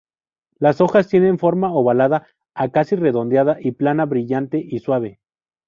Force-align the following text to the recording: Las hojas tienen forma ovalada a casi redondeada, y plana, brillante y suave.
Las 0.57 0.81
hojas 0.81 1.07
tienen 1.07 1.37
forma 1.37 1.71
ovalada 1.71 2.25
a 2.55 2.69
casi 2.69 2.95
redondeada, 2.95 3.57
y 3.61 3.73
plana, 3.73 4.05
brillante 4.05 4.57
y 4.57 4.79
suave. 4.79 5.19